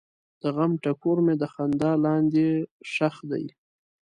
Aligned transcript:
د 0.41 0.43
غم 0.55 0.71
ټکور 0.83 1.17
مې 1.25 1.35
د 1.41 1.43
خندا 1.53 1.91
لاندې 2.05 2.47
ښخ 2.91 3.15
دی. 3.31 3.45